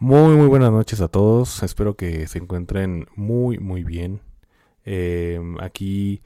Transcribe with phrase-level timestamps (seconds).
[0.00, 1.62] Muy, muy buenas noches a todos.
[1.64, 4.20] Espero que se encuentren muy, muy bien.
[4.84, 6.22] Eh, aquí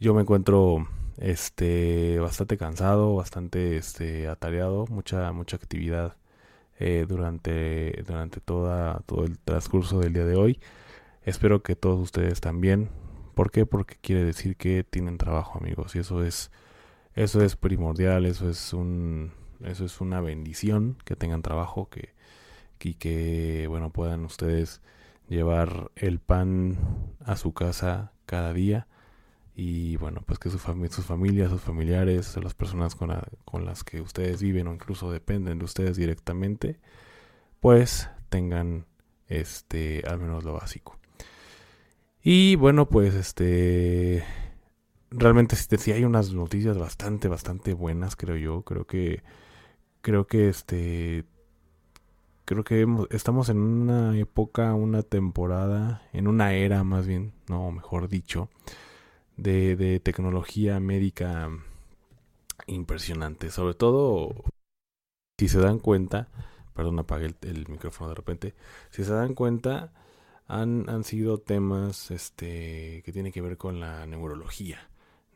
[0.00, 6.16] yo me encuentro este bastante cansado, bastante este atareado, mucha mucha actividad
[6.80, 10.60] eh, durante durante toda todo el transcurso del día de hoy.
[11.24, 12.90] Espero que todos ustedes también.
[13.34, 13.66] ¿Por qué?
[13.66, 16.50] Porque quiere decir que tienen trabajo, amigos, y eso es
[17.14, 19.32] eso es primordial, eso es un
[19.64, 22.10] eso es una bendición que tengan trabajo que
[22.84, 24.80] y que bueno puedan ustedes
[25.28, 26.76] llevar el pan
[27.24, 28.86] a su casa cada día.
[29.54, 34.40] Y bueno pues que su sus familias sus familiares las personas con, las que ustedes
[34.42, 36.80] viven o incluso dependen de ustedes directamente
[37.60, 38.86] pues tengan
[39.28, 40.98] este al menos lo básico.
[42.22, 44.24] Y bueno pues este
[45.10, 48.62] realmente sí hay unas noticias bastante bastante buenas creo yo.
[48.62, 49.22] Creo que
[50.00, 51.24] creo que este
[52.52, 58.08] creo que estamos en una época, una temporada, en una era más bien, no, mejor
[58.08, 58.48] dicho,
[59.36, 61.50] de, de tecnología médica
[62.66, 63.50] impresionante.
[63.50, 64.34] Sobre todo,
[65.38, 66.28] si se dan cuenta,
[66.74, 68.54] perdón, apagué el, micrófono de repente,
[68.90, 69.92] si se dan cuenta,
[70.46, 74.88] han, han sido temas este, que tienen que ver con la neurología.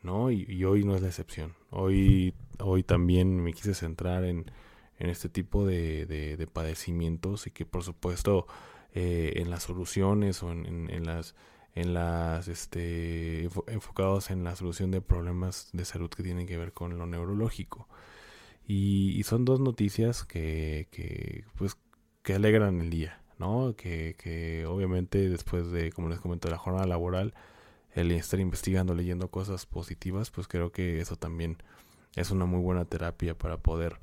[0.02, 0.30] ¿no?
[0.30, 1.54] Y, y hoy no es la excepción.
[1.70, 4.50] Hoy, hoy también me quise centrar en,
[4.98, 8.46] en este tipo de, de, padecimientos y que por supuesto
[8.94, 11.34] eh, en las soluciones o en, en, las
[11.74, 16.72] en las este enfocados en la solución de problemas de salud que tienen que ver
[16.72, 17.88] con lo neurológico.
[18.68, 21.76] Y, son dos noticias que, que pues
[22.22, 26.86] que alegran el día no que, que obviamente después de como les comento la jornada
[26.86, 27.34] laboral
[27.94, 31.58] el estar investigando leyendo cosas positivas pues creo que eso también
[32.16, 34.00] es una muy buena terapia para poder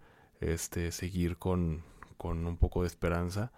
[0.52, 1.84] este, seguir con,
[2.18, 3.52] con un poco de esperanza.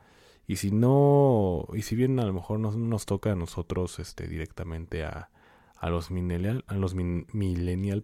[0.48, 4.28] Y si no, y si bien a lo mejor no nos toca a nosotros este,
[4.28, 5.30] directamente a,
[5.76, 6.96] a los millennial, a los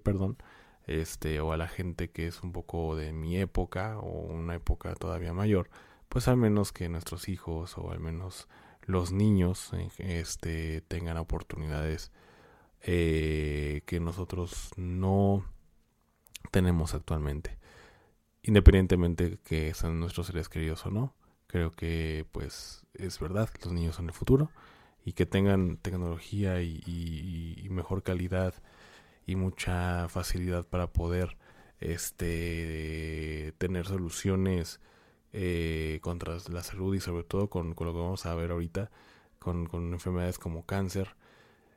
[0.04, 0.38] perdón,
[0.88, 4.96] este, o a la gente que es un poco de mi época o una época
[4.96, 5.70] todavía mayor,
[6.10, 8.48] pues al menos que nuestros hijos o al menos
[8.82, 12.12] los niños este, tengan oportunidades
[12.82, 15.46] eh, que nosotros no
[16.52, 17.61] tenemos actualmente
[18.44, 21.14] independientemente que sean nuestros seres queridos o no.
[21.48, 24.52] Creo que pues es verdad, los niños son el futuro
[25.06, 28.54] y que tengan tecnología y, mejor calidad
[29.26, 31.38] y mucha facilidad para poder
[31.80, 34.80] este tener soluciones
[35.34, 38.92] eh, contra la salud y sobre todo con, lo que vamos a ver ahorita
[39.40, 41.16] con, con enfermedades como cáncer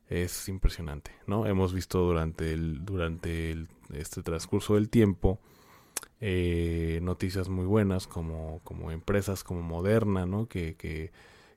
[0.09, 5.41] es impresionante no hemos visto durante el durante el, este transcurso del tiempo
[6.21, 10.49] eh, noticias muy buenas como, como empresas como Moderna, ¿no?
[10.49, 11.13] que, que,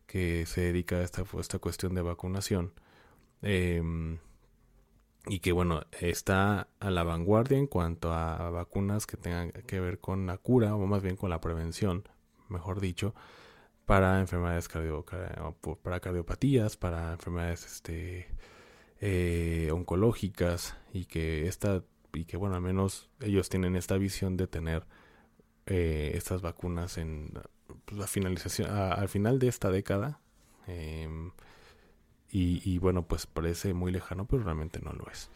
[0.05, 2.73] que se dedica a esta, esta cuestión de vacunación.
[3.41, 4.19] Em,
[5.27, 9.99] y que bueno, está a la vanguardia en cuanto a vacunas que tengan que ver
[9.99, 12.07] con la cura, o más bien con la prevención,
[12.49, 13.13] mejor dicho,
[13.85, 15.05] para enfermedades cardio,
[15.83, 18.27] para cardiopatías, para enfermedades este,
[19.01, 21.83] eh, oncológicas, y que esta
[22.17, 24.85] y que bueno, al menos ellos tienen esta visión de tener
[25.67, 27.31] eh, estas vacunas en
[27.85, 30.19] pues, la finalización, al final de esta década.
[30.65, 31.31] Em,
[32.29, 35.29] y, bueno, pues parece muy lejano, pero realmente no lo es.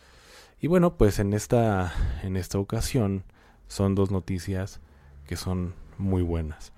[0.60, 3.24] Y bueno, pues en esta, en esta ocasión
[3.68, 4.82] son dos noticias
[5.26, 6.74] que son muy buenas.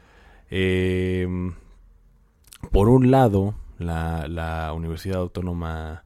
[0.50, 1.56] Em,
[2.72, 6.06] por un lado, la, la Universidad Autónoma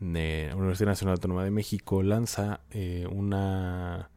[0.00, 4.10] la Universidad Nacional Autónoma de México lanza eh, una,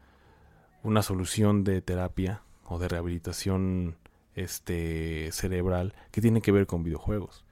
[0.84, 3.96] una solución de terapia o de rehabilitación
[4.36, 7.46] este, cerebral que tiene que ver con videojuegos.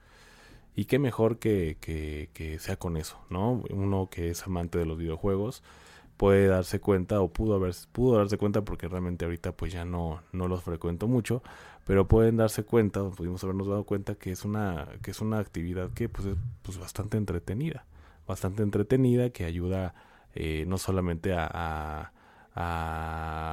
[0.74, 3.64] Y qué mejor que, que, sea con eso, ¿no?
[3.70, 5.62] Uno que es amante de los videojuegos
[6.16, 10.20] puede darse cuenta o pudo haber pudo darse cuenta porque realmente ahorita pues ya no
[10.32, 11.44] no los frecuento mucho
[11.86, 15.90] pero pueden darse cuenta pudimos habernos dado cuenta que es una que es una actividad
[15.92, 17.86] que pues es pues, bastante entretenida
[18.28, 19.94] bastante entretenida que ayuda
[20.34, 22.12] eh, no solamente a,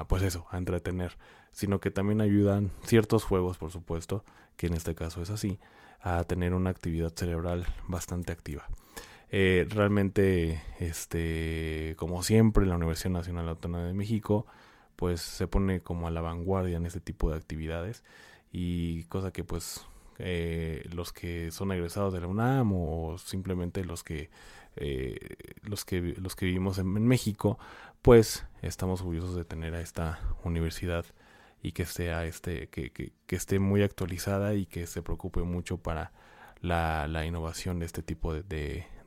[0.08, 1.18] pues eso, a entretener,
[1.52, 4.24] sino que también ayudan ciertos juegos, por supuesto,
[4.58, 5.60] que en este caso es así,
[6.02, 8.68] a tener una actividad cerebral bastante activa.
[9.32, 14.46] Eh, realmente, este, como siempre, la Universidad Nacional Autónoma de México,
[14.96, 18.04] pues se pone como a la vanguardia en este tipo de actividades
[18.52, 19.86] y cosa que pues
[20.20, 24.30] eh, los que son egresados de la UNAM o simplemente los que
[24.78, 27.58] eh, los que los que vivimos en, México
[28.02, 31.06] pues estamos orgullosos de tener a esta universidad
[31.62, 36.12] y que sea este que, que, esté muy actualizada y que se preocupe mucho para
[36.62, 38.44] la, la innovación de este tipo de,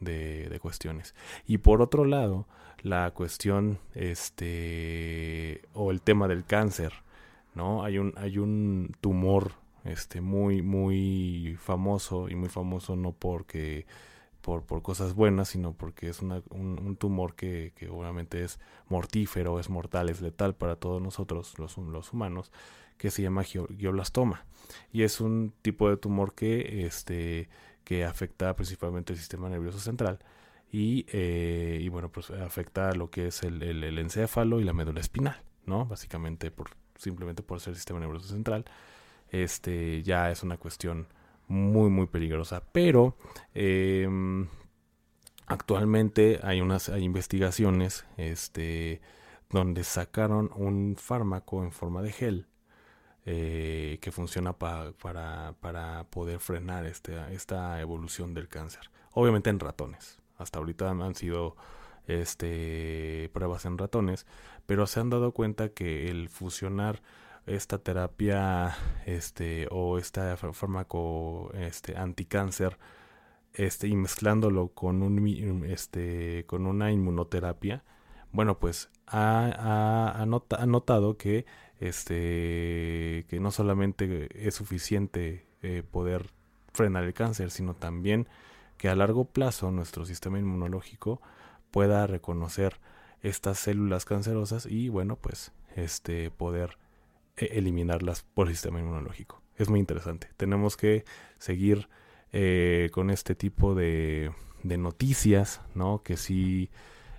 [0.00, 1.14] de, de, cuestiones.
[1.46, 2.46] Y por otro lado
[2.82, 6.92] la cuestión este o el tema del cáncer
[7.54, 9.52] no hay un hay un tumor
[9.84, 13.86] este muy muy famoso y muy famoso no porque
[14.56, 18.58] por, cosas buenas sino porque es un, tumor que, obviamente es
[18.88, 21.76] mortífero es mortal es letal para todos nosotros los,
[22.12, 22.50] humanos
[22.96, 24.44] que se llama glioblastoma.
[24.92, 27.48] Y es un tipo de tumor que este
[27.84, 30.18] que afecta principalmente el sistema nervioso central
[30.72, 33.62] y, eh, y bueno pues afecta lo que es el,
[33.98, 38.64] encéfalo y la médula espinal básicamente por simplemente por ser el sistema nervioso central
[39.30, 41.06] este ya es una cuestión
[41.48, 42.62] muy muy peligrosa.
[42.72, 43.16] Pero
[43.54, 44.48] em,
[45.46, 49.00] actualmente hay unas hay investigaciones este
[49.50, 52.46] donde sacaron un fármaco en forma de gel
[53.24, 54.92] eh, que funciona para,
[55.60, 58.90] para poder frenar este, esta evolución del cáncer.
[59.12, 60.18] Obviamente en ratones.
[60.36, 61.56] Hasta ahorita han sido
[62.06, 64.26] este pruebas en ratones
[64.68, 67.00] pero se han dado cuenta que el fusionar
[67.48, 72.78] esta terapia este o este fármaco este anticáncer
[73.52, 77.82] este y mezclándolo con un este con una inmunoterapia
[78.32, 80.26] bueno pues ha, ha,
[80.66, 81.46] notado que
[81.80, 86.30] este que no solamente es suficiente eh, poder
[86.72, 88.28] frenar el cáncer sino también
[88.76, 91.20] que a largo plazo nuestro sistema inmunológico
[91.70, 92.78] pueda reconocer
[93.22, 96.76] estas células cancerosas y bueno pues este poder
[97.46, 99.42] eliminarlas por el sistema inmunológico.
[99.56, 100.28] Es muy interesante.
[100.36, 101.04] Tenemos que
[101.38, 101.88] seguir
[102.32, 104.30] eh, con este tipo de,
[104.62, 106.02] de, noticias, ¿no?
[106.02, 106.70] Que sí,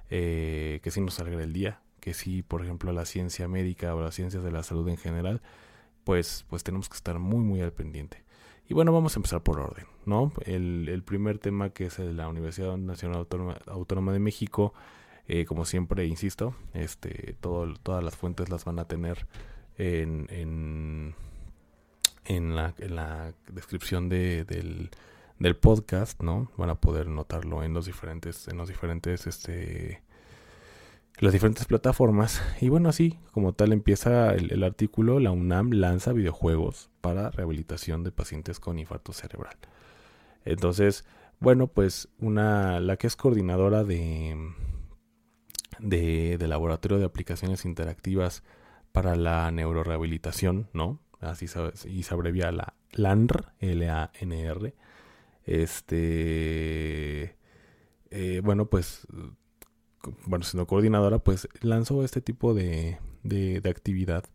[0.09, 4.01] eh, que sí nos salga el día, que sí, por ejemplo, la ciencia médica o
[4.01, 5.41] las ciencias de la salud en general,
[6.03, 8.23] pues, pues tenemos que estar muy, muy al pendiente.
[8.67, 10.31] Y bueno, vamos a empezar por orden, ¿no?
[10.45, 14.73] El, primer tema que es de la Universidad Nacional Autónoma, Autónoma de México,
[15.27, 19.27] eh, como siempre, insisto, este, todo, todas las fuentes las van a tener
[19.79, 21.15] en,
[22.25, 24.89] en, la, en la descripción de, del,
[25.39, 26.51] del podcast, ¿no?
[26.57, 30.03] Van a poder notarlo en los diferentes, en los diferentes, este,
[31.19, 32.41] las diferentes plataformas.
[32.59, 38.03] Y bueno, así como tal empieza el, el, artículo, la UNAM lanza videojuegos para rehabilitación
[38.03, 39.55] de pacientes con infarto cerebral.
[40.43, 41.05] Entonces,
[41.39, 44.35] bueno, pues una, la que es coordinadora de,
[45.79, 48.43] de, de laboratorio de aplicaciones interactivas
[49.01, 50.99] para la neurorehabilitación, ¿no?
[51.21, 54.75] Así se, y se abrevia la LANR, L-A-N-R.
[55.45, 57.37] Este,
[58.11, 59.07] eh, bueno, pues,
[60.25, 64.25] bueno, siendo coordinadora, pues lanzó este tipo de, de, actividad.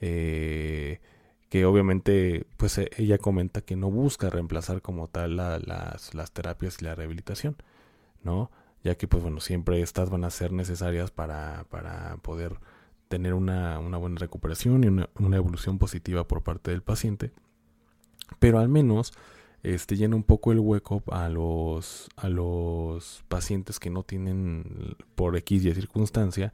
[0.00, 1.00] Eh,
[1.48, 6.78] que obviamente, pues e, ella comenta que no busca reemplazar como tal las, las terapias
[6.80, 7.56] y la rehabilitación,
[8.24, 8.50] ¿no?
[8.82, 12.58] Ya que, pues bueno, siempre estas van a ser necesarias para, para poder
[13.08, 17.32] tener una, una buena recuperación y una, una, evolución positiva por parte del paciente.
[18.38, 19.12] Pero al menos
[19.62, 25.36] este, llena un poco el hueco a los, a los pacientes que no tienen por
[25.36, 26.52] X y circunstancia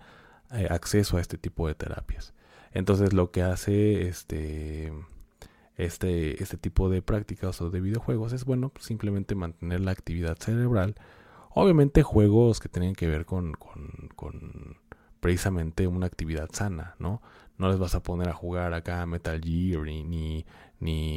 [0.52, 2.32] eh, acceso a este tipo de terapias.
[2.72, 4.92] Entonces lo que hace este,
[5.76, 10.94] este, este tipo de prácticas o de videojuegos es bueno simplemente mantener la actividad cerebral.
[11.50, 14.76] Obviamente juegos que tienen que ver con, con, con
[15.24, 17.22] precisamente una actividad sana, ¿no?
[17.56, 20.44] No les vas a poner a jugar acá Metal Gear ni, ni,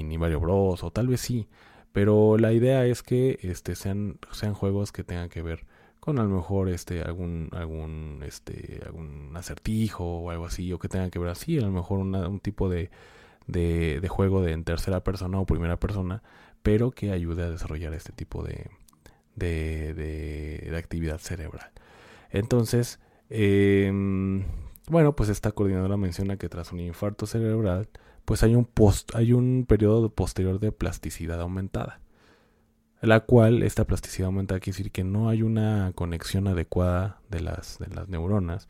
[0.04, 0.82] ni Mario Bros.
[0.82, 1.50] o tal vez sí,
[1.92, 5.66] pero la idea es que este, sean, sean juegos que tengan que ver
[6.00, 10.88] con a lo mejor este algún algún este algún acertijo o algo así o que
[10.88, 12.90] tengan que ver así a lo mejor un tipo de,
[13.46, 16.24] de, de, juego de en tercera persona o primera persona
[16.64, 18.70] pero que ayude a desarrollar este tipo de,
[19.36, 21.72] de, de actividad cerebral
[22.30, 23.92] entonces eh,
[24.90, 27.90] bueno, pues esta coordinadora menciona que tras un infarto cerebral,
[28.24, 28.70] pues hay un,
[29.14, 32.00] hay un periodo posterior de plasticidad aumentada,
[33.02, 37.80] la cual esta plasticidad aumentada quiere decir que no hay una conexión adecuada de las,
[37.80, 38.70] de las neuronas.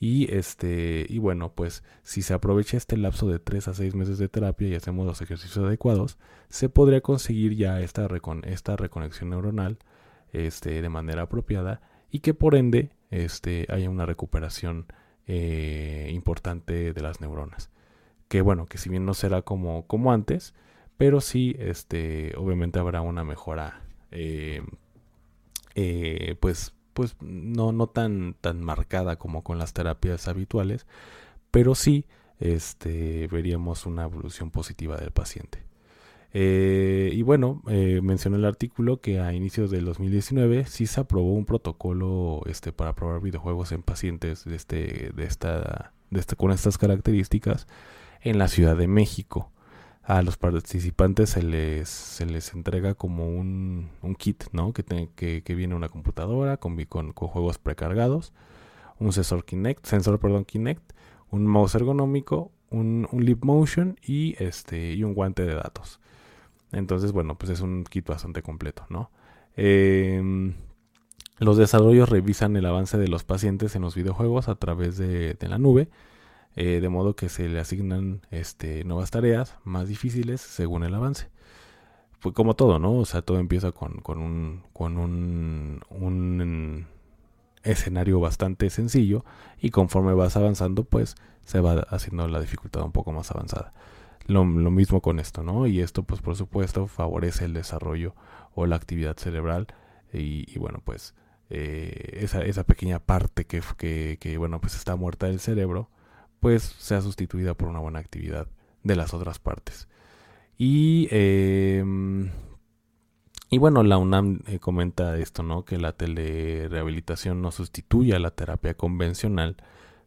[0.00, 4.18] Y este, y bueno, pues si se aprovecha este lapso de 3 a 6 meses
[4.18, 6.18] de terapia y hacemos los ejercicios adecuados,
[6.48, 8.08] se podría conseguir ya esta,
[8.44, 9.78] esta reconexión neuronal
[10.32, 14.86] este, de manera apropiada y que por ende este, haya una recuperación
[15.26, 17.70] eh, importante de las neuronas.
[18.28, 20.54] Que bueno, que si bien no será como, como antes,
[20.96, 24.62] pero sí, este, obviamente habrá una mejora, eh,
[25.74, 30.86] eh, pues pues no, no tan, tan marcada como con las terapias habituales,
[31.50, 32.06] pero sí
[32.38, 35.64] este, veríamos una evolución positiva del paciente.
[36.34, 41.44] Eh, y bueno, eh, el artículo que a inicios del 2019 sí se aprobó un
[41.44, 46.78] protocolo este, para probar videojuegos en pacientes de este, de esta, de este, con estas
[46.78, 47.66] características
[48.22, 49.52] en la Ciudad de México
[50.02, 54.72] a los participantes se les, se les entrega como un, un kit, ¿no?
[54.72, 54.84] Que,
[55.14, 58.32] que, que, viene una computadora con, con, juegos precargados,
[58.98, 60.92] un sensor Kinect, sensor, perdón, Kinect,
[61.30, 66.00] un mouse ergonómico, un, un lip motion y, este, y un guante de datos.
[66.72, 69.10] Entonces, bueno, pues es un kit bastante completo, ¿no?
[69.56, 70.54] Em,
[71.38, 75.58] los desarrollos revisan el avance de los pacientes en los videojuegos a través de, la
[75.58, 75.90] nube
[76.56, 81.28] eh, de modo que se le asignan este, nuevas tareas más difíciles según el avance.
[82.20, 82.94] Fue como todo, ¿no?
[82.94, 84.62] O sea, todo empieza con un,
[85.90, 86.86] un
[87.64, 89.24] escenario bastante sencillo
[89.60, 93.72] y conforme vas avanzando, pues se va haciendo la dificultad un poco más avanzada.
[94.26, 95.66] Lo, mismo con esto, ¿no?
[95.66, 98.14] Y esto, pues por supuesto, favorece el desarrollo
[98.54, 99.66] o la actividad cerebral
[100.12, 101.14] y, bueno, pues
[101.50, 105.90] eh, esa, pequeña parte que, que, que, bueno, pues está muerta del cerebro,
[106.40, 108.48] pues sea sustituida por una buena actividad
[108.82, 109.88] de las otras partes.
[110.58, 112.30] Y, em,
[113.50, 115.64] y bueno, la UNAM eh, comenta esto, ¿no?
[115.64, 119.56] Que la telerehabilitación no sustituye a la terapia convencional,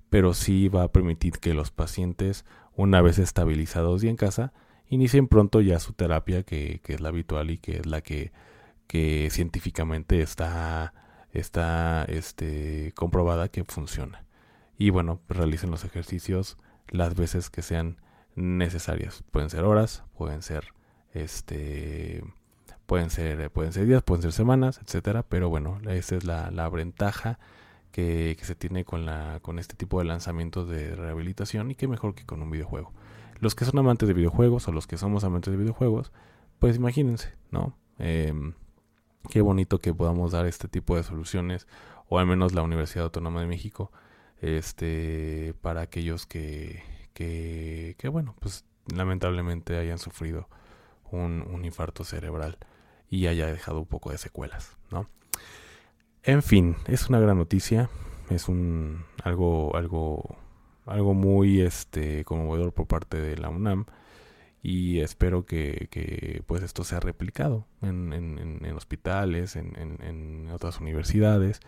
[0.10, 2.46] pero sí va a permitir que los pacientes,
[2.76, 4.54] una vez estabilizados y en casa,
[4.88, 8.32] inicien pronto ya su terapia, que, es la habitual y que es la que,
[9.30, 10.94] científicamente está,
[11.34, 14.26] está este, comprobada que funciona
[14.78, 17.98] y bueno, realicen los ejercicios las veces que sean
[18.36, 19.24] necesarias.
[19.32, 20.74] Pueden ser horas, pueden ser
[21.14, 22.24] este
[22.86, 26.70] pueden ser pueden ser días, pueden ser semanas, etcétera, pero bueno, esa es la, la
[26.70, 27.40] ventaja
[27.96, 32.14] que, se tiene con la con este tipo de lanzamientos de rehabilitación y que mejor
[32.14, 32.92] que con un videojuego.
[33.40, 36.12] Los que son amantes de videojuegos o los que somos amantes de videojuegos,
[36.60, 37.78] pues imagínense, ¿no?
[37.98, 38.54] Em,
[39.30, 41.68] qué bonito que podamos dar este tipo de soluciones,
[42.10, 43.92] o al menos la Universidad Autónoma de México
[44.42, 46.84] este para aquellos que,
[47.14, 50.50] que, que bueno pues lamentablemente hayan sufrido
[51.12, 52.58] un, un, infarto cerebral
[53.10, 55.08] y haya dejado un poco de secuelas no
[56.26, 57.90] en fin es una gran noticia
[58.30, 60.38] es un algo algo
[60.86, 63.86] algo muy este conmovedor por parte de la UNAM
[64.68, 71.60] y espero que, pues esto sea replicado en, hospitales en, otras universidades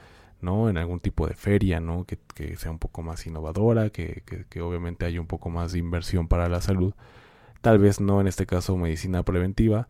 [0.41, 0.67] ¿no?
[0.67, 2.05] En algún tipo de feria, ¿no?
[2.05, 2.17] Que,
[2.57, 6.49] sea un poco más innovadora, que, que, obviamente haya un poco más de inversión para
[6.49, 6.93] la salud.
[7.61, 9.89] Tal vez no en este caso medicina preventiva,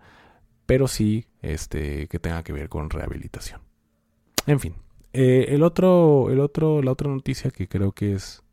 [0.66, 3.67] pero sí este, que tenga que ver con rehabilitación.
[4.48, 4.76] En fin,
[5.14, 8.44] eh, el otro, el otro, la otra noticia que creo que es,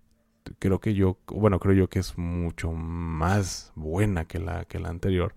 [0.58, 4.88] creo que yo, bueno, creo yo que es mucho más buena que la, que la
[4.88, 5.34] anterior,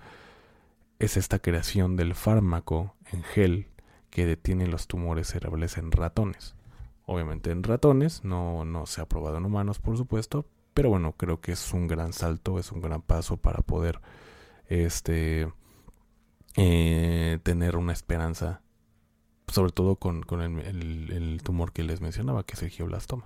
[0.99, 3.67] es esta creación del fármaco en gel
[4.09, 6.55] que detienen los tumores cerebrales en ratones.
[7.05, 11.39] Obviamente en ratones, no, no se ha probado en humanos, por supuesto, pero bueno, creo
[11.39, 14.01] que es un gran salto, es un gran paso para poder
[14.67, 15.51] este,
[16.55, 18.61] eh, tener una esperanza,
[19.47, 20.23] sobre todo con,
[20.61, 23.25] el, tumor que les mencionaba, que es el geoblastoma.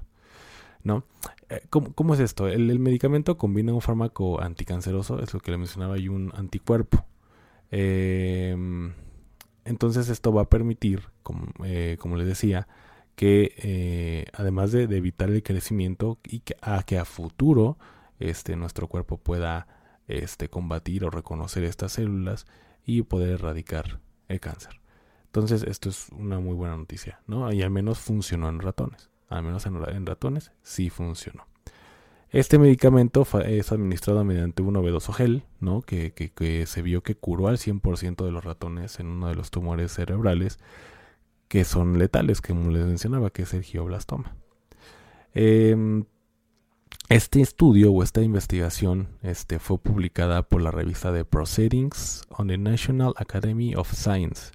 [0.83, 1.03] ¿No?
[1.49, 2.47] Eh, ¿cómo, es esto?
[2.47, 7.05] El, medicamento combina un fármaco anticanceroso, es lo que le mencionaba, y un anticuerpo.
[7.69, 8.55] Eh,
[9.65, 12.67] entonces esto va a permitir, como, eh, como les decía,
[13.15, 17.77] que eh, además de, evitar el crecimiento y que a que a futuro
[18.19, 19.67] este, nuestro cuerpo pueda
[20.07, 22.45] este, combatir o reconocer estas células
[22.85, 24.80] y poder erradicar el cáncer.
[25.31, 27.51] Entonces esto es una muy buena noticia, ¿no?
[27.53, 29.09] Y al menos funcionó en ratones.
[29.29, 31.47] Al menos en ratones sí funcionó.
[32.31, 35.81] Este medicamento es administrado mediante un novedoso gel, ¿no?
[35.81, 39.51] Que, que, se vio que curó al 100% de los ratones en uno de los
[39.51, 40.57] tumores cerebrales
[41.49, 44.35] que son letales, como les mencionaba, que es el geoblastoma.
[45.33, 46.05] Em,
[47.09, 52.57] este estudio o esta investigación este, fue publicada por la revista de Proceedings on the
[52.57, 54.51] National Academy of Science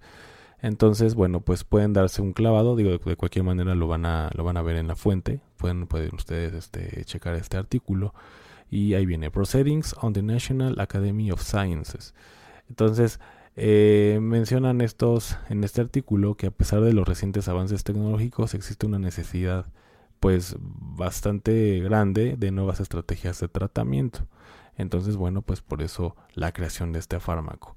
[0.67, 4.43] Entonces, bueno, pues pueden darse un clavado, digo, de cualquier manera lo van a, lo
[4.43, 8.13] van a ver en la fuente, pueden, pueden ustedes este, checar este artículo
[8.69, 12.15] y ahí viene Proceedings on the National Academy of Sciences.
[12.69, 13.21] Entonces,
[13.55, 18.87] eh, mencionan estos en este artículo que a pesar de los recientes avances tecnológicos existe
[18.87, 19.67] una necesidad
[20.19, 24.27] pues bastante grande de nuevas estrategias de tratamiento.
[24.77, 27.77] Entonces, bueno, pues por eso la creación de este fármaco.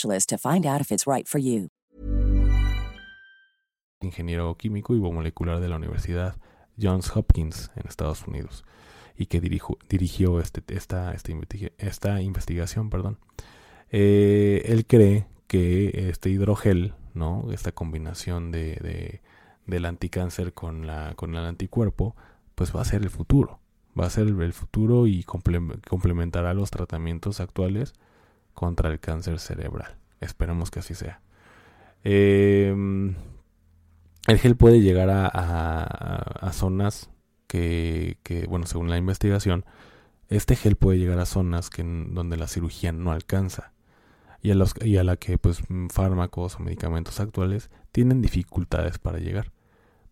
[0.27, 1.27] to find out if it's right.
[4.01, 6.35] Ingeniero químico y biomolecular de la Universidad
[6.79, 8.65] Johns Hopkins en Estados Unidos
[9.15, 12.89] y que dirigió este, esta, investigación.
[13.91, 16.93] Eh, él cree que este hidrogel,
[17.51, 19.21] esta combinación de, de,
[19.67, 22.15] del anticáncer con, con el anticuerpo,
[22.55, 23.59] pues va a ser el futuro.
[23.99, 27.93] Va a ser el futuro y complementará los tratamientos actuales
[28.53, 29.97] contra el cáncer cerebral.
[30.19, 31.21] Esperemos que así sea.
[32.03, 33.15] Em,
[34.27, 37.09] el gel puede llegar a, zonas
[37.47, 38.17] que,
[38.49, 39.65] bueno, según la investigación,
[40.29, 43.73] este gel puede llegar a zonas que, donde la cirugía no alcanza
[44.41, 49.19] y a, los, y a la que pues fármacos o medicamentos actuales tienen dificultades para
[49.19, 49.51] llegar,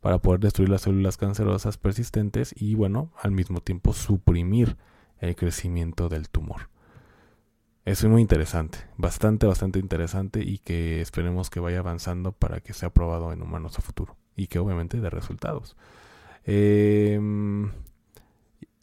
[0.02, 4.78] para poder destruir las células cancerosas persistentes y bueno, al mismo tiempo suprimir
[5.20, 6.70] el crecimiento del tumor
[7.90, 12.90] es muy interesante, bastante, bastante interesante y que esperemos que vaya avanzando para que sea
[12.90, 15.76] aprobado en humanos a futuro y que obviamente dé resultados.
[16.46, 17.72] Em,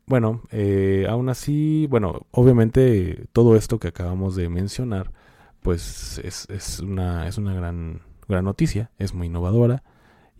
[0.07, 5.13] bueno, eh, aún así, bueno, obviamente todo esto que acabamos de mencionar,
[5.63, 9.85] pues es, es, una, es una gran, gran noticia, es muy innovadora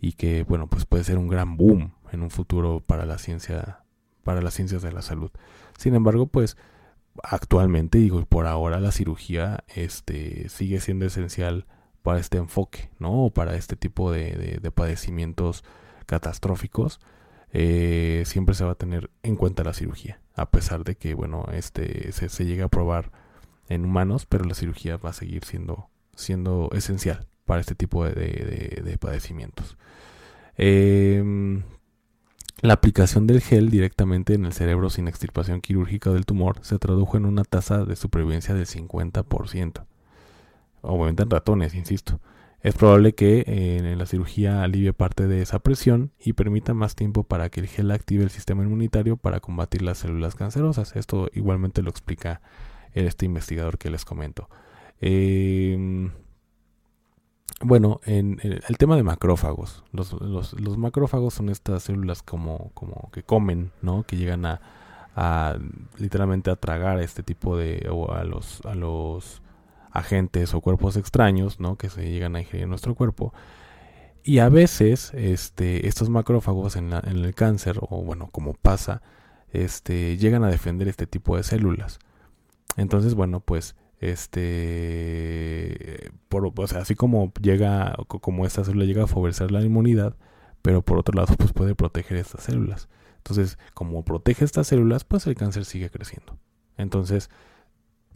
[0.01, 3.83] y que, bueno, pues puede ser un gran boom en un futuro para la ciencia,
[4.23, 5.31] para las ciencias de la salud.
[5.77, 6.57] Sin embargo, pues
[7.23, 11.65] actualmente, digo, por ahora la cirugía este, sigue siendo esencial
[12.03, 13.31] para este enfoque, ¿no?
[13.33, 15.63] Para este tipo de, padecimientos
[16.05, 16.99] catastróficos.
[17.53, 21.45] Eh, siempre se va a tener en cuenta la cirugía, a pesar de que, bueno,
[21.53, 23.11] este se, se llegue a probar
[23.69, 28.81] en humanos, pero la cirugía va a seguir siendo, siendo esencial para este tipo de,
[28.83, 29.77] de padecimientos.
[30.57, 31.63] Eh,
[32.61, 37.15] la aplicación del gel directamente en el cerebro sin extirpación quirúrgica del tumor se tradujo
[37.15, 39.85] en una tasa de supervivencia del 50%.
[40.81, 42.19] Obviamente en ratones, insisto.
[42.61, 47.23] Es probable que eh, la cirugía alivie parte de esa presión y permita más tiempo
[47.23, 50.95] para que el gel active el sistema inmunitario para combatir las células cancerosas.
[50.95, 52.41] Esto igualmente lo explica
[52.93, 54.49] este investigador que les comento.
[54.99, 56.09] Eh,
[57.61, 59.83] bueno, en, el tema de macrófagos.
[59.91, 64.03] Los, los, macrófagos son estas células como, como que comen, ¿no?
[64.03, 64.61] Que llegan a,
[65.15, 65.57] a
[65.97, 69.41] literalmente a tragar este tipo de o a los a los
[69.91, 71.75] agentes o cuerpos extraños, ¿no?
[71.75, 73.33] Que se llegan a ingerir en nuestro cuerpo.
[74.23, 79.01] Y a veces, este, estos macrófagos en, la, en el cáncer, o bueno, como pasa,
[79.51, 81.97] este, llegan a defender este tipo de células.
[82.75, 89.07] Entonces, bueno, pues este por, o sea, así como llega como esta célula llega a
[89.07, 90.15] favorecer la inmunidad
[90.61, 92.89] pero por otro lado pues puede proteger estas células.
[93.17, 96.37] Entonces como protege estas células pues el cáncer sigue creciendo.
[96.77, 97.29] Entonces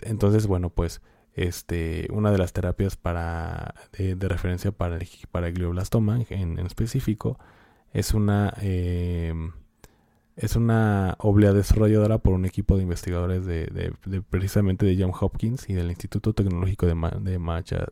[0.02, 1.02] entonces, bueno, pues
[1.34, 7.39] este, una de las terapias para, de, referencia para el, para el glioblastoma en, específico
[7.94, 9.34] es una, eh,
[10.36, 13.94] es una oblea desarrolladora por un equipo de investigadores de,
[14.30, 16.96] precisamente de John Hopkins y del Instituto Tecnológico de,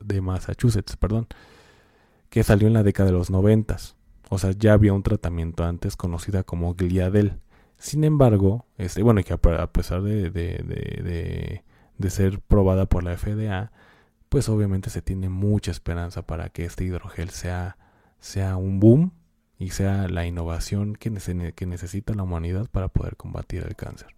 [0.02, 1.28] de, Massachusetts, perdón,
[2.30, 3.96] que salió en la década de los noventas.
[4.30, 7.40] O sea, ya había un tratamiento antes conocida como Gliadel.
[7.78, 11.64] Sin embargo, este, bueno, que a pesar de, de,
[11.98, 13.72] de ser probada por la FDA,
[14.30, 17.78] pues obviamente se tiene mucha esperanza para que este hidrogel sea,
[18.20, 19.12] sea un boom
[19.60, 21.12] y sea la innovación que,
[21.54, 24.16] que necesita la humanidad para poder combatir el cáncer.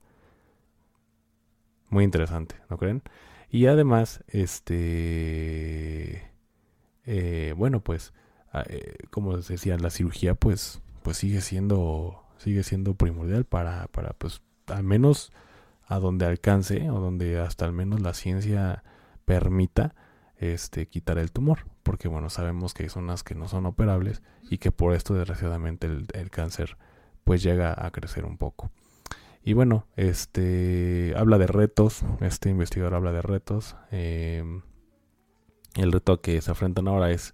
[1.89, 3.01] Muy interesante, ¿no creen?
[3.49, 4.71] Y además, este,
[7.05, 8.13] eh, bueno, pues,
[8.67, 14.13] eh, como les decía, la cirugía, pues, pues sigue siendo, sigue siendo primordial para, para,
[14.13, 15.33] pues, al menos
[15.85, 18.83] a donde alcance o donde hasta al menos la ciencia
[19.25, 19.95] permita
[20.41, 24.57] este quitar el tumor porque bueno sabemos que hay zonas que no son operables y
[24.57, 26.77] que por esto desgraciadamente el, cáncer
[27.23, 28.71] pues llega a crecer un poco
[29.43, 34.63] y bueno este habla de retos este investigador habla de retos em,
[35.75, 37.33] el reto que se enfrentan ahora es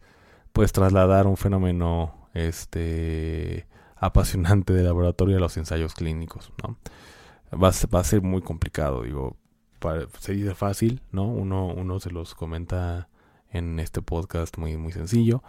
[0.54, 6.78] pues trasladar un fenómeno este apasionante de laboratorio a los ensayos clínicos ¿no?
[7.52, 9.38] va, a ser muy complicado, digo,
[10.20, 11.26] se dice fácil, ¿no?
[11.28, 13.10] Uno, uno se los comenta
[13.50, 15.44] en este podcast muy, muy sencillo,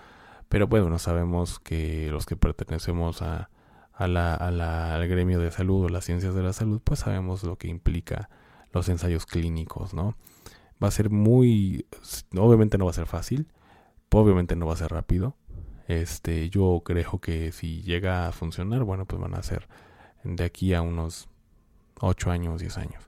[0.48, 3.50] pero pues, bueno, sabemos que los que pertenecemos a,
[3.92, 7.56] a la, al gremio de salud o las ciencias de la salud, pues sabemos lo
[7.56, 8.30] que implica
[8.72, 10.16] los ensayos clínicos, ¿no?
[10.82, 11.86] Va a ser muy,
[12.36, 13.48] obviamente no va a ser fácil,
[14.10, 15.36] obviamente no va a ser rápido.
[15.88, 19.68] Este, yo creo que si llega a funcionar, bueno, pues van a ser
[20.22, 21.28] de aquí a unos
[22.00, 23.07] 8 años, 10 años.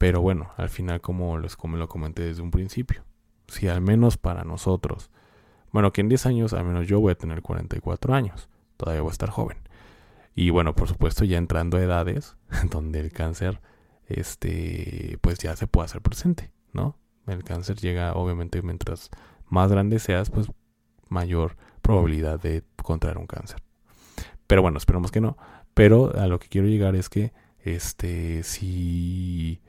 [0.00, 3.04] Pero bueno, al final como, les, como lo comenté desde un principio,
[3.48, 5.10] si al menos para nosotros,
[5.72, 9.10] bueno, que en 10 años al menos yo voy a tener 44 años, todavía voy
[9.10, 9.58] a estar joven.
[10.34, 12.38] Y bueno, por supuesto ya entrando a edades
[12.70, 13.60] donde el cáncer,
[14.06, 16.96] este, pues ya se puede hacer presente, ¿no?
[17.26, 19.10] El cáncer llega obviamente mientras
[19.50, 20.50] más grande seas, pues
[21.10, 23.62] mayor probabilidad de contraer un cáncer.
[24.46, 25.36] Pero bueno, esperemos que no.
[25.74, 29.60] Pero a lo que quiero llegar es que este, si,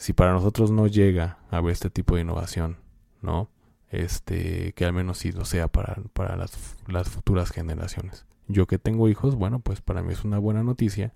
[0.00, 2.78] si para nosotros no llega a haber este tipo de innovación,
[3.20, 3.50] ¿no?
[3.90, 8.24] Este, que al menos sí lo sea para, para las, futuras generaciones.
[8.48, 11.12] Yo que tengo hijos, bueno, pues para mí es una buena noticia.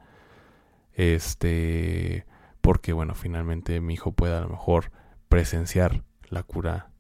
[0.93, 2.27] Este,
[2.61, 4.93] porque bueno, finalmente mi hijo pueda a lo mejor
[5.31, 6.91] presenciar la cura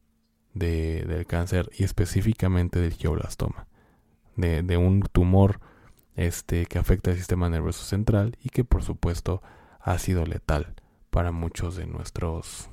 [0.54, 3.66] de, del cáncer y específicamente del glioblastoma,
[4.36, 5.60] de, de un tumor
[6.16, 9.42] este, que afecta el sistema nervioso central y que por supuesto
[9.80, 10.76] ha sido letal
[11.14, 12.68] para muchos de nuestros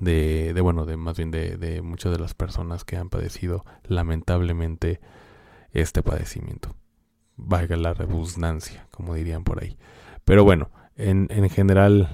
[0.00, 3.64] de, de bueno de más bien de, de, muchas de las personas que han padecido
[3.84, 5.00] lamentablemente
[5.70, 6.74] este padecimiento.
[7.36, 9.78] Valga la redundancia como dirían por ahí.
[10.24, 12.08] Pero bueno en, en general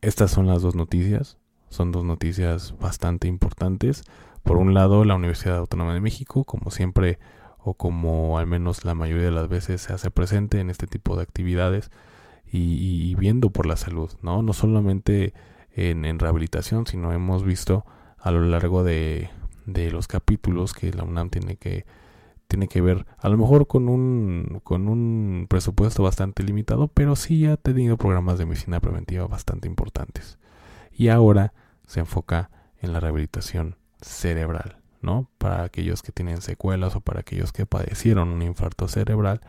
[0.00, 1.38] estas son las dos noticias.
[1.68, 4.02] Son dos noticias bastante importantes.
[4.42, 7.20] Por un lado la Universidad Autónoma de México como siempre
[7.58, 11.14] o como al menos la mayoría de las veces se hace presente en este tipo
[11.14, 11.92] de actividades
[12.56, 14.42] y, viendo por la salud, ¿no?
[14.42, 15.34] No solamente
[15.72, 17.84] en, rehabilitación, sino hemos visto
[18.18, 19.30] a lo largo de,
[19.66, 21.84] de los capítulos que la UNAM tiene que
[22.48, 27.46] tiene que ver a lo mejor con un con un presupuesto bastante limitado, pero sí
[27.46, 30.38] ha tenido programas de medicina preventiva bastante importantes.
[30.92, 31.52] Y ahora
[31.86, 34.78] se enfoca en la rehabilitación cerebral.
[35.02, 35.30] ¿no?
[35.38, 39.40] Para aquellos que tienen secuelas o para aquellos que padecieron un infarto cerebral,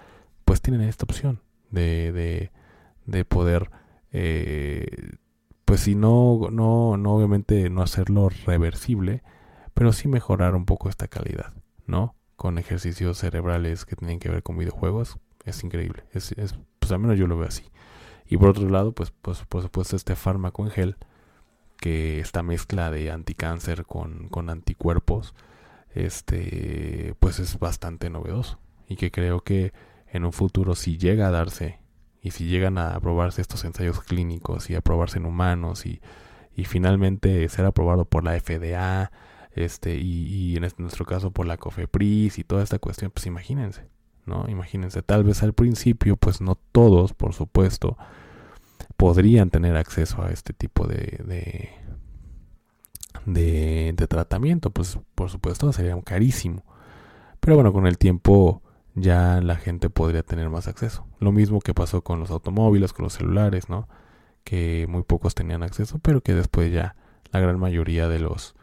[0.45, 1.41] pues tienen esta opción
[1.71, 2.51] de, de,
[3.07, 3.71] de poder,
[4.11, 5.15] eh,
[5.65, 9.23] pues si no, no, no, obviamente no hacerlo reversible,
[9.73, 11.53] pero sí mejorar un poco esta calidad,
[11.87, 12.15] ¿no?
[12.35, 16.99] Con ejercicios cerebrales que tienen que ver con videojuegos, es increíble, es, es pues al
[16.99, 17.63] menos yo lo veo así.
[18.29, 20.97] Y por otro lado, pues, pues por supuesto este fármaco en gel,
[21.77, 25.33] que esta mezcla de anticáncer con, con anticuerpos,
[25.93, 28.59] este, pues es bastante novedoso.
[28.87, 29.73] Y que creo que
[30.07, 31.79] en un futuro si llega a darse
[32.27, 36.01] y si llegan a aprobarse estos ensayos clínicos y aprobarse en humanos y,
[36.55, 39.11] y finalmente ser aprobado por la FDA,
[39.57, 43.87] este, y, en este, nuestro caso por la COFEPRIS y toda esta cuestión, pues imagínense,
[44.25, 44.45] ¿no?
[44.49, 47.97] Imagínense, tal vez al principio, pues no todos, por supuesto,
[48.97, 51.69] podrían tener acceso a este tipo de, de,
[53.93, 54.69] de, tratamiento.
[54.69, 56.63] Pues por supuesto sería carísimo.
[57.39, 58.61] Pero bueno, con el tiempo
[58.97, 61.05] ya la gente podría tener más acceso.
[61.19, 63.87] Lo mismo que pasó con los automóviles, con los celulares, ¿no?
[64.47, 66.95] que muy pocos tenían acceso, pero que después ya
[67.33, 68.55] la gran mayoría de los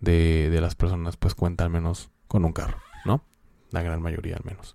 [0.00, 3.22] de, de las personas pues cuenta al menos con un carro, ¿no?
[3.70, 4.74] La gran mayoría al menos.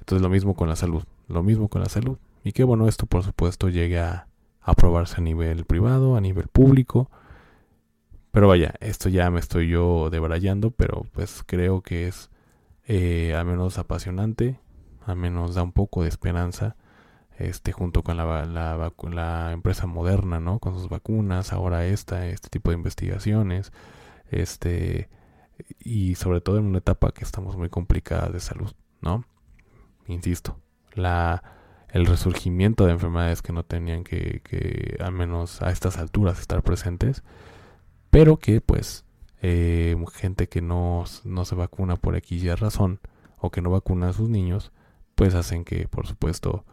[0.00, 2.18] Entonces lo mismo con la salud, lo mismo con la salud.
[2.42, 4.26] Y que bueno, esto por supuesto llegue a
[4.60, 7.08] aprobarse a nivel privado, a nivel público.
[8.32, 12.30] Pero vaya, esto ya me estoy yo debrayando, pero pues creo que es
[12.92, 14.58] eh, al menos apasionante,
[15.06, 16.74] al menos da un poco de esperanza
[17.38, 20.58] este, junto con la, la, empresa moderna, ¿no?
[20.58, 23.72] Con sus vacunas, ahora esta, este tipo de investigaciones,
[24.28, 25.08] este,
[25.78, 29.24] y sobre todo en una etapa que estamos muy complicada de salud, ¿no?
[30.08, 30.58] Insisto,
[30.92, 31.44] la,
[31.90, 36.64] el resurgimiento de enfermedades que no tenían que, que al menos a estas alturas estar
[36.64, 37.22] presentes,
[38.10, 39.04] pero que pues
[39.42, 43.00] eh, gente que no, no se vacuna por y razón,
[43.38, 44.72] o que no vacuna a sus niños,
[45.14, 46.64] pues hacen que por supuesto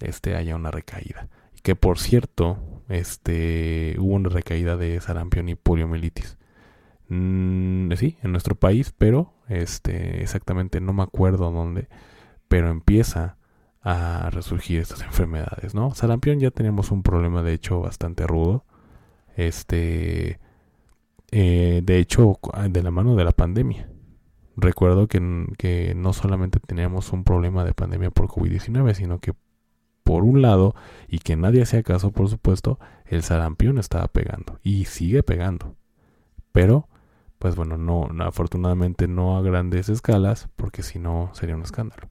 [0.00, 1.28] este, haya una recaída.
[1.56, 2.58] Y que por cierto,
[2.88, 6.38] este, hubo una recaída de sarampión y poliomielitis.
[7.08, 11.88] Mm, sí, en nuestro país, pero este, exactamente no me acuerdo dónde,
[12.48, 13.36] pero empieza
[13.82, 15.94] a resurgir estas enfermedades, ¿no?
[15.94, 18.64] Sarampión ya tenemos un problema de hecho bastante rudo.
[19.36, 20.38] Este,
[21.32, 23.88] eh, de hecho, de la mano de la pandemia.
[24.54, 29.32] Recuerdo que, que no solamente teníamos un problema de pandemia por COVID-19, sino que
[30.04, 30.74] por un lado,
[31.08, 35.76] y que nadie hacía caso, por supuesto, el sarampión estaba pegando y sigue pegando.
[36.52, 36.88] Pero,
[37.38, 42.10] pues bueno, no, afortunadamente no a grandes escalas, porque si no sería un escándalo.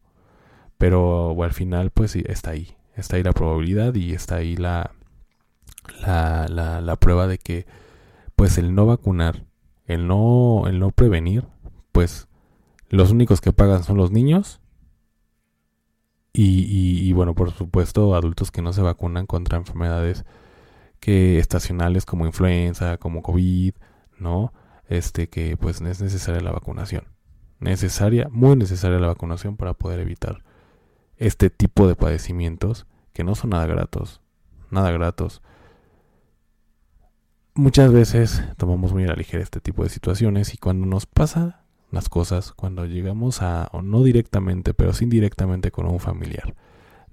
[0.78, 2.76] Pero al final, pues sí, está ahí.
[2.96, 4.92] Está ahí la probabilidad y está ahí la,
[6.02, 7.66] la, la, la prueba de que,
[8.42, 9.46] pues el no vacunar,
[9.86, 11.48] el no, el no prevenir,
[11.92, 12.28] pues
[12.90, 14.62] los únicos que pagan son los niños
[16.34, 20.26] y, bueno, por supuesto, adultos que no se vacunan contra enfermedades
[21.00, 23.76] que estacionales como influenza, como COVID,
[24.18, 24.54] ¿no?
[24.88, 27.10] Este que pues es necesaria la vacunación.
[27.60, 30.44] Necesaria, muy necesaria la vacunación para poder evitar
[31.18, 34.20] este tipo de padecimientos que no son nada gratos,
[34.72, 35.44] nada gratos.
[37.54, 41.66] Muchas veces tomamos muy a la ligera este tipo de situaciones y cuando nos pasa
[41.92, 46.56] las cosas cuando llegamos a, o no directamente, pero sí indirectamente con un familiar,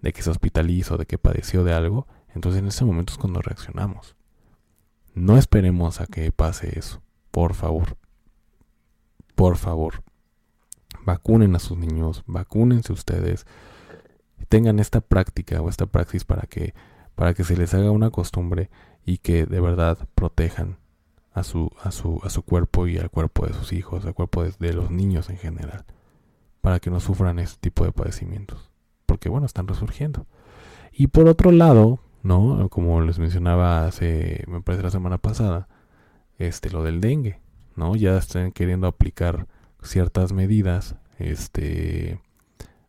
[0.01, 3.43] de que se hospitalizó, de que padeció de algo, entonces en ese momento es cuando
[3.43, 4.15] reaccionamos.
[5.13, 7.97] No esperemos a que pase eso, por favor.
[9.35, 10.05] Por favor.
[11.05, 13.45] Vacunen a sus niños, vacúnense ustedes,
[14.49, 16.75] tengan esta práctica o esta praxis para que,
[17.19, 18.71] para que se les haga una costumbre
[19.05, 20.79] y que de verdad protejan
[21.33, 24.45] a su, a su, a su cuerpo y al cuerpo de sus hijos, al cuerpo
[24.45, 25.85] de, los niños en general,
[26.61, 28.71] para que no sufran este tipo de padecimientos.
[29.05, 30.27] Porque bueno, están resurgiendo.
[30.93, 32.69] Y por otro lado, ¿no?
[32.69, 35.67] Como les mencionaba hace, me parece la semana pasada,
[36.39, 37.41] este, lo del dengue,
[37.75, 37.97] ¿no?
[37.97, 39.49] Ya están queriendo aplicar
[39.83, 42.21] ciertas medidas, este,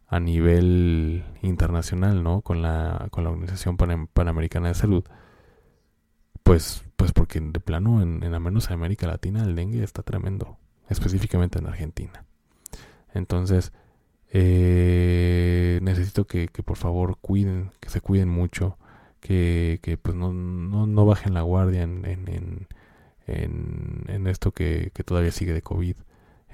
[0.10, 2.42] a nivel internacional, ¿no?
[2.42, 5.04] Con la, con la Organización Panamericana de Salud,
[6.44, 10.04] pues pues porque de plano, en, en al menos en América Latina, el dengue está
[10.04, 10.58] tremendo,
[10.90, 12.26] específicamente en Argentina.
[13.14, 13.72] Entonces,
[14.32, 18.78] eh, necesito que, por favor cuiden, que se cuiden mucho,
[19.22, 22.68] que, que pues no, no, no, bajen la guardia en, en,
[23.28, 25.96] en, en esto que, que, todavía sigue de COVID,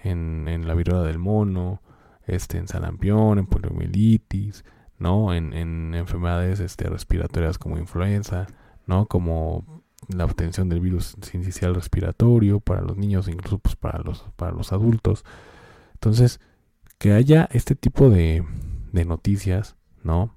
[0.03, 1.81] en la viruela del mono,
[2.27, 4.65] este, en sarampión, en poliomielitis,
[4.97, 5.33] ¿no?
[5.33, 8.47] En, en enfermedades este, respiratorias como influenza,
[8.87, 9.07] ¿no?
[9.07, 14.51] Como la obtención del virus inicial respiratorio para los niños, incluso pues para los, para
[14.51, 15.25] los adultos.
[15.93, 16.39] Entonces,
[16.97, 18.45] que haya este tipo de,
[18.91, 20.33] de noticias, ¿no?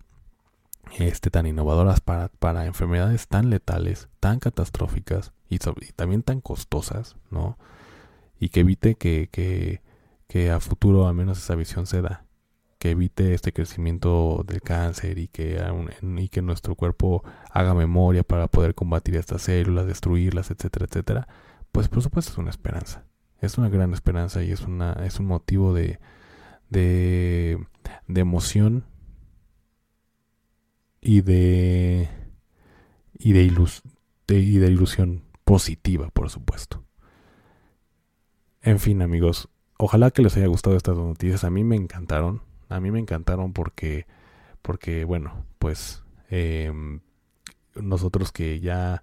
[0.98, 7.58] Este, tan innovadoras para, para enfermedades tan letales, tan catastróficas y, también tan costosas, ¿no?
[8.40, 9.82] Y que evite que, que,
[10.28, 12.28] que a futuro al menos esa visión se da
[12.78, 15.60] que evite este crecimiento del cáncer y que,
[16.42, 21.28] nuestro cuerpo haga memoria para poder combatir estas células, destruirlas, etcétera, etcétera,
[21.72, 23.04] pues por supuesto es una esperanza.
[23.40, 25.98] Es una gran esperanza y es, una, un motivo de,
[26.70, 27.58] de,
[28.06, 28.84] emoción
[31.00, 32.08] y de,
[33.14, 36.84] y de ilusión positiva, por supuesto.
[38.62, 41.44] En fin, amigos, ojalá que les haya gustado estas noticias.
[41.44, 44.06] A mí me encantaron a mí me encantaron porque,
[44.62, 47.00] porque bueno, pues em,
[47.74, 49.02] nosotros que ya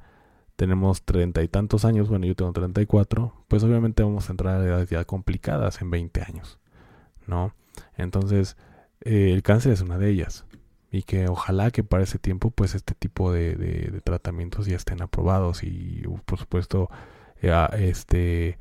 [0.55, 4.33] tenemos treinta y tantos años, bueno, yo tengo treinta y cuatro, pues obviamente vamos a
[4.33, 6.59] entrar a edades ya complicadas en 20 años,
[7.27, 7.53] ¿no?
[7.97, 8.55] Entonces,
[9.01, 10.45] eh, el cáncer es una de ellas.
[10.91, 15.63] y que ojalá que para ese tiempo pues este tipo de, tratamientos ya estén aprobados
[15.63, 16.89] y por supuesto
[17.41, 18.57] este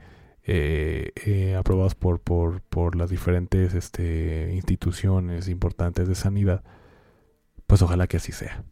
[0.46, 6.62] eh, eh, aprobados por, por, por, las diferentes este, instituciones importantes de sanidad,
[7.66, 8.62] pues ojalá que así sea.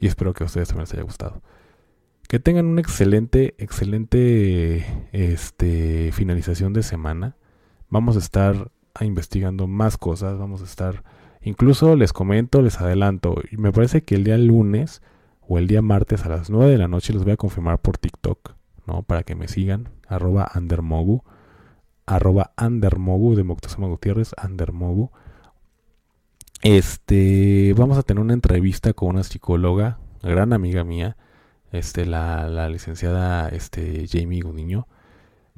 [0.00, 1.40] Y espero que a ustedes también les haya gustado.
[2.26, 7.36] Que tengan una excelente, excelente este, finalización de semana.
[7.88, 11.04] Vamos a estar investigando más cosas, vamos a estar,
[11.42, 15.00] incluso les comento, les adelanto, me parece que el día lunes
[15.42, 17.98] o el día martes a las 9 de la noche les voy a confirmar por
[17.98, 18.54] TikTok
[18.86, 19.02] ¿no?
[19.02, 21.22] Para que me sigan, arroba andermogu,
[22.06, 25.10] arroba andermogu de Moctezuma Gutiérrez, andermogu.
[26.62, 31.16] Este, vamos a tener una entrevista con una psicóloga, gran amiga mía,
[31.72, 34.86] este, la, la licenciada este, Jamie Gudiño.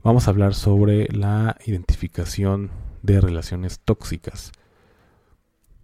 [0.03, 2.71] Vamos a hablar sobre la identificación
[3.03, 4.53] de relaciones tóxicas.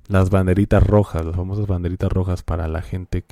[0.08, 3.22] Las banderitas rojas, las famosas banderitas rojas para la gente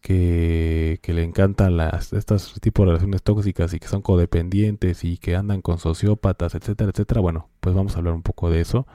[0.00, 5.36] que, le encantan las, estos tipos de relaciones tóxicas y que son codependientes y que
[5.36, 7.20] andan con sociópatas, etcétera, etcétera.
[7.20, 8.86] Bueno, pues vamos a hablar un poco de eso.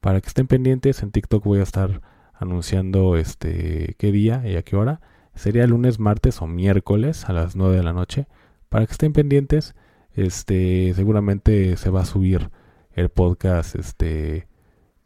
[0.00, 2.00] Para que estén pendientes, en TikTok voy a estar
[2.34, 5.00] anunciando este qué día y a qué hora.
[5.34, 8.26] Sería lunes, martes o miércoles a las 9 de la noche.
[8.68, 9.74] Para que estén pendientes,
[10.14, 12.50] este seguramente se va a subir
[12.92, 14.48] el podcast este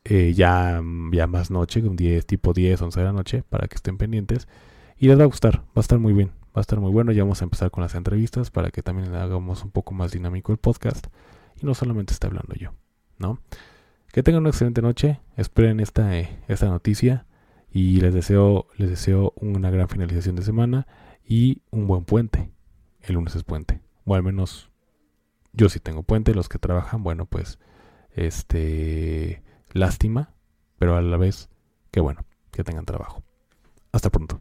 [0.05, 3.99] eh, ya, ya más noche, 10, tipo 10, 11 de la noche, para que estén
[3.99, 4.49] pendientes.
[5.03, 7.11] Y les va a gustar, va a estar muy bien, va a estar muy bueno.
[7.11, 10.53] Ya vamos a empezar con las entrevistas para que también hagamos un poco más dinámico
[10.53, 11.09] el podcast
[11.61, 12.73] y no solamente esté hablando yo,
[13.19, 13.41] ¿no?
[14.13, 17.27] Que tengan una excelente noche, esperen esta, eh, esta noticia
[17.69, 20.87] y les deseo, les deseo una gran finalización de semana
[21.25, 22.53] y un buen puente.
[23.01, 24.71] El lunes es puente, o al menos
[25.53, 27.59] yo sí tengo puente, los que trabajan, bueno, pues
[28.13, 30.33] este lástima,
[30.79, 31.51] pero a la vez
[31.91, 33.25] que bueno, que tengan trabajo.
[33.91, 34.41] Hasta pronto.